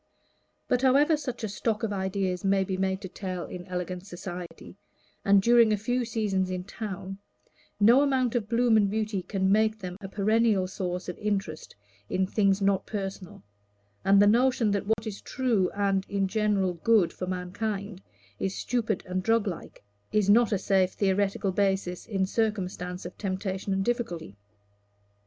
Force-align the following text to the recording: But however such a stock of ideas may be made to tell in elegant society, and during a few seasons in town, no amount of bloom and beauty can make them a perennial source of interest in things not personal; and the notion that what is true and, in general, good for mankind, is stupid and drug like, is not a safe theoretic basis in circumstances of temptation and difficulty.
But 0.67 0.81
however 0.81 1.15
such 1.15 1.43
a 1.43 1.47
stock 1.47 1.83
of 1.83 1.93
ideas 1.93 2.43
may 2.43 2.63
be 2.63 2.75
made 2.75 3.01
to 3.01 3.07
tell 3.07 3.45
in 3.45 3.67
elegant 3.67 4.07
society, 4.07 4.75
and 5.23 5.43
during 5.43 5.71
a 5.71 5.77
few 5.77 6.05
seasons 6.05 6.49
in 6.49 6.63
town, 6.63 7.19
no 7.79 8.01
amount 8.01 8.33
of 8.33 8.49
bloom 8.49 8.77
and 8.77 8.89
beauty 8.89 9.21
can 9.21 9.51
make 9.51 9.77
them 9.77 9.97
a 10.01 10.07
perennial 10.09 10.65
source 10.65 11.07
of 11.07 11.19
interest 11.19 11.75
in 12.09 12.25
things 12.25 12.63
not 12.63 12.87
personal; 12.87 13.43
and 14.03 14.19
the 14.19 14.25
notion 14.25 14.71
that 14.71 14.87
what 14.87 15.05
is 15.05 15.21
true 15.21 15.69
and, 15.75 16.07
in 16.09 16.27
general, 16.27 16.73
good 16.73 17.13
for 17.13 17.27
mankind, 17.27 18.01
is 18.39 18.55
stupid 18.55 19.03
and 19.05 19.21
drug 19.21 19.45
like, 19.47 19.83
is 20.11 20.31
not 20.31 20.51
a 20.51 20.57
safe 20.57 20.93
theoretic 20.93 21.43
basis 21.53 22.07
in 22.07 22.25
circumstances 22.25 23.05
of 23.05 23.15
temptation 23.19 23.71
and 23.71 23.85
difficulty. 23.85 24.35